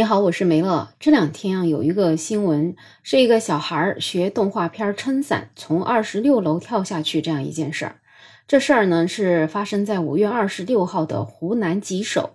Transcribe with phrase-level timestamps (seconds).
[0.00, 0.88] 你好，我是梅乐。
[0.98, 7.96] 这两天啊，有一个新闻，是一个小孩学动画片撑伞从二十六楼跳下去这样一件事儿。
[8.48, 12.30] 这事儿呢是发生在五月二十六号的湖南吉首，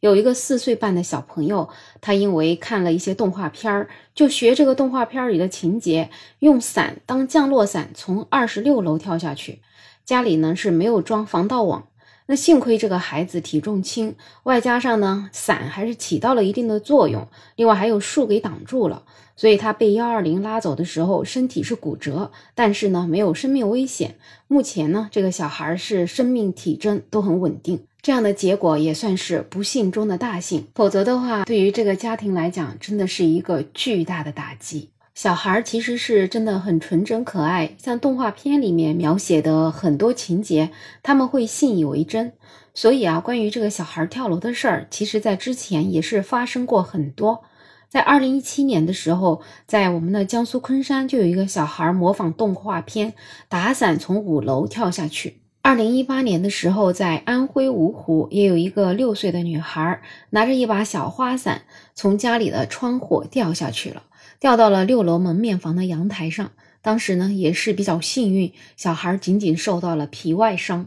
[0.00, 1.68] 有一个四岁半的小朋友，
[2.00, 6.08] 他因为看了一些动画片儿，就学这个动画片里的情节，
[6.38, 9.60] 用伞当降落伞从二十六楼跳下去。
[10.06, 11.88] 家里呢是没有装防盗网。
[12.30, 17.26] 那幸亏这个孩子体重轻，外加上呢伞还是起到了一定的作用，
[17.56, 19.02] 另外还有树给挡住了，
[19.34, 24.14] 所以他被幺二零拉走的时候身体是骨折，但是呢没有生命危险。
[24.46, 34.90] 目前呢这个小孩是生命体征都很稳定，这样的结果也算是不幸中的大幸，否则的话对于这个家庭来讲真的是一个巨大的打击。
[35.22, 40.70] 小孩其实是真的很纯真可爱，像动画片里面描写的很多情节，
[41.02, 42.32] 他们会信以为真。
[42.72, 47.42] 所以啊，关于这个小孩跳楼的事儿，其实在之前也是发生过很多。
[47.90, 53.12] 在二零一七年的时候，在我们的江苏昆山就有一个小孩模仿动画片
[53.50, 55.39] 打伞从五楼跳下去。
[55.62, 61.62] 二零一八年的时候，在安徽芜湖也有一个六岁的女孩拿着一把小花伞
[61.94, 64.04] 从家里的窗户掉下去了。
[64.38, 70.86] 掉到了六楼门面房的阳台上，当时呢也是比较幸运，小孩仅仅受到了皮外伤。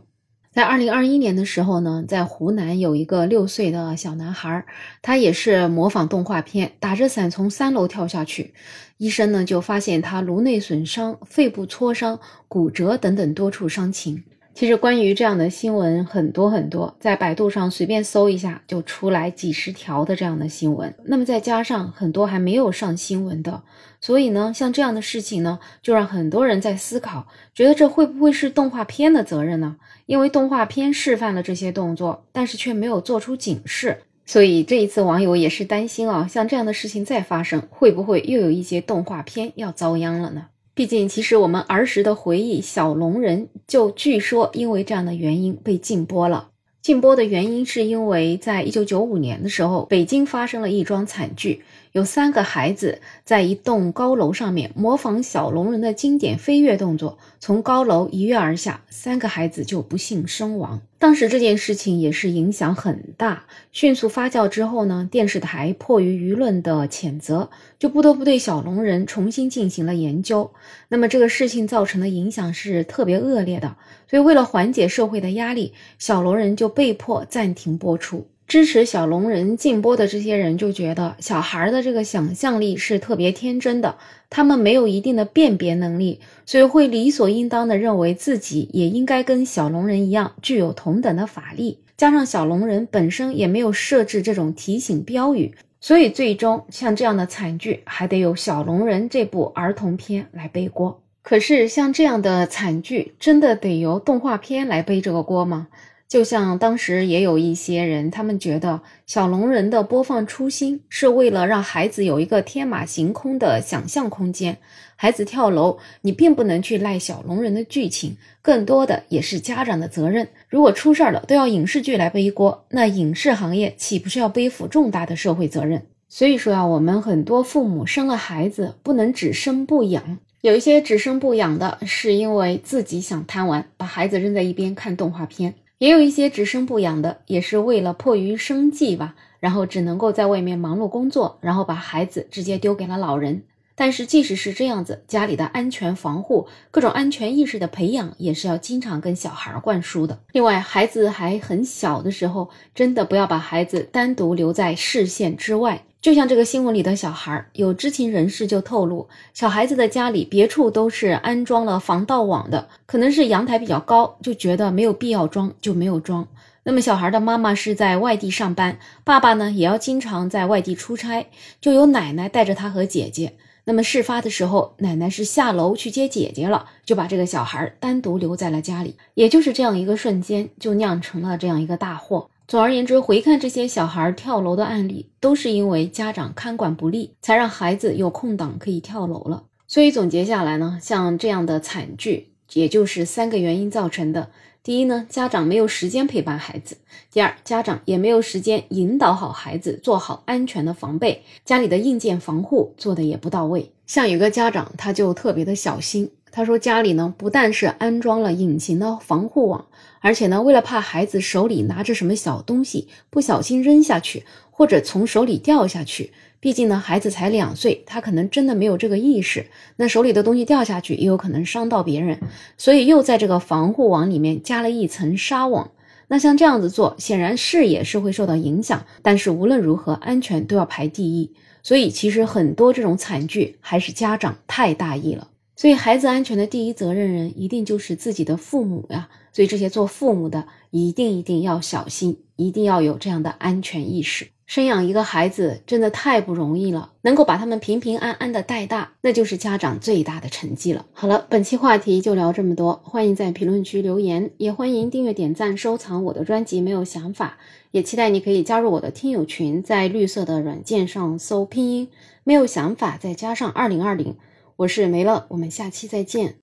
[0.51, 4.66] 在二零二一年的时候呢，在湖南有一个六岁的小男孩，
[5.03, 8.55] 他也是模仿动画片，打着伞从三楼跳下去，
[8.97, 14.23] 医生呢就发现他颅内损伤、肺部挫伤、骨折等等多处伤情。
[14.54, 20.94] 其实关于这样的新闻很多很多，在百度上随便搜一下就出来几十条的这样的新闻。
[21.06, 23.64] 那么再加上很多还没有上新闻的，
[24.00, 29.78] 所以呢，像这样的事情呢，就让很多人在思考，觉得这会不会是动画片的责任呢？
[30.06, 40.46] 因为动画片示范了这些动作，但是却没有做出警示，所以这一次网友也是担心啊，像这样的事情再发生，会不会又有一些动画片要遭殃了呢？
[40.75, 46.50] 毕竟，其实我们儿时的回忆《小龙人》就据说因为这样的原因被禁播了。
[46.81, 51.62] 禁播的原因是因为在一九九五年的时候，北京发生了一桩惨剧。
[51.91, 60.81] 有三个孩子在一栋高楼上面模仿小龙人的经典飞跃动作，从高楼一跃而下，三个孩子就不幸身亡。
[61.03, 70.50] 当时这件事情也是影响很大，迅速发酵之后呢，电视台迫于舆论的谴责，就不得不对小龙人重新进行了研究。
[70.88, 73.75] 那么这个事情造成的影响是特别恶劣的，
[74.09, 78.25] 所以为了缓解社会的压力，小龙人就被迫暂停播出。
[78.53, 83.97] 支持小龙人禁播的这些人就觉得小孩的这个想象力是特别天真的，
[84.30, 91.80] 他们没有一定的辨别能力，所以会理所应当的认为自己也应该跟小龙人一样具有同等的法力。
[91.97, 101.02] 加上小龙人本身也没有设置这种提醒标语，所以最终像这样的惨剧还得由小龙人这部儿童片来背锅。
[101.24, 105.69] 可是像这样的惨剧，真的得由动画片来背这个锅吗？
[106.08, 114.58] 就像当时也有一些人，他们觉得小龙人的播放初心是为了让孩子有一个天马行空的想象空间。
[114.96, 120.28] 孩子跳楼，你并不能去赖小龙人的剧情，更多的也是家长的责任。
[120.47, 125.81] 如果出事儿了，都要影视剧来背锅，那影视行业岂不是要背负重大的社会责任？
[126.08, 130.19] 所以说啊，我们很多父母生了孩子，不能只生不养。
[130.42, 135.56] 有一些只生不养的，是因为自己想贪玩，把孩子扔在一边看动画片。
[135.79, 143.44] 也有一些只生不养的，也是为了迫于生计吧，然后只能够在外面忙碌工作，然后把孩子直接丢给了老人。
[143.75, 150.19] 但是即使是这样子，家里的安全防护、各种安全意识的培养，也是要经常跟小孩灌输的。
[150.31, 155.83] 另外，孩子还很小的时候，真的不要把孩子单独留在视线之外。
[156.03, 166.28] 就像这个新闻里的小孩，有知情人士就透露，小孩子的家里别处都是安装了防盗网的，可能是阳台比较高，就觉得没有必要装，就没有装。
[166.63, 171.25] 那么小孩的妈妈是在外地上班，爸爸呢也要经常在外地出差，
[171.62, 173.36] 就由奶奶带着他和姐姐。
[173.63, 178.98] 那么事发的时候，奶奶是下楼去接姐姐了，就把这个小孩单独留在了家里。
[179.13, 182.30] 也就是这样一个瞬间，就酿成了这样一个大祸。
[182.48, 189.45] 总而言之，回看这些小孩跳楼的案例，都是因为家长看管不力，才让孩子有空档可以跳楼了。
[189.68, 194.30] 所以总结下来呢，像这样的惨剧，也就是三个原因造成的。
[194.62, 196.75] 第一呢，家长没有时间陪伴孩子；
[197.12, 203.72] 第二，家长也没有时间引导好孩子，做好安全的防备，家里的硬件防护做的也不到位。
[203.88, 206.12] 像有个家长，他就特别的小心。
[206.35, 209.68] 他说家里呢不但是安装了隐形的防护网，
[210.00, 219.45] 而且呢为了怕孩子手里拿着什么小东西不小心扔下去，或者从手里掉下去，毕竟呢孩子才两岁，他可能真的没有这个意识，
[219.75, 222.19] 那手里的东西掉下去也有可能伤到别人，
[222.57, 225.69] 所以又在这个防护网里面加了一层纱网。
[226.07, 231.31] 那像这样子做，显然视野是会受到影响，但是无论如何，安全都要排第一。
[231.62, 235.27] 所以其实很多这种惨剧还是家长太大意了。
[235.55, 239.09] 所以孩子安全的第一责任人一定就是自己的父母呀。
[239.31, 244.27] 所以这些做父母的一定一定要小心，一定要有这样的安全意识。
[244.45, 250.85] 生养一个孩子真的太不容易了，能够把他们平平安安的带大，那就是家长最大的成绩了。
[250.94, 256.61] 好了，本期话题就聊这么多，欢迎在评论区留言，也欢迎订阅、点赞、收藏我的专辑。
[256.61, 257.38] 没有想法，
[257.71, 261.88] 也期待你可以加入我的听友群，在绿色的软件上搜拼音
[262.23, 264.15] “没有想法”，再加上二零二零。
[264.55, 266.31] 我是梅乐，我们下期再见。